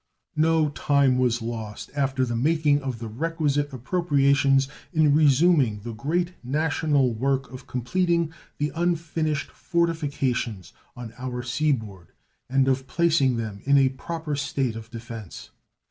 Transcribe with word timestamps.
No 0.35 0.69
time 0.69 1.19
was 1.19 1.43
lost 1.43 1.91
after 1.95 2.25
the 2.25 2.35
making 2.35 2.81
of 2.81 2.97
the 2.97 3.07
requisite 3.07 3.71
appropriations 3.71 4.67
in 4.91 5.13
resuming 5.13 5.81
the 5.83 5.93
great 5.93 6.33
national 6.43 7.13
work 7.13 7.51
of 7.51 7.67
completing 7.67 8.33
the 8.57 8.71
unfinished 8.73 9.51
fortifications 9.51 10.73
on 10.95 11.13
our 11.19 11.43
sea 11.43 11.71
board 11.71 12.07
and 12.49 12.67
of 12.67 12.87
placing 12.87 13.37
them 13.37 13.61
in 13.63 13.77
a 13.77 13.89
proper 13.89 14.35
state 14.35 14.75
of 14.75 14.89
defense. 14.89 15.51